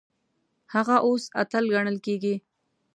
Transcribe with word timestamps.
هغه 0.73 0.95
اوس 1.05 1.23
اتل 1.41 1.63
ګڼل 1.73 1.97
کیږي. 2.05 2.35